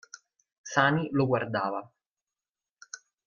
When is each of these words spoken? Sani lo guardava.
Sani 0.73 1.09
lo 1.11 1.27
guardava. 1.27 1.87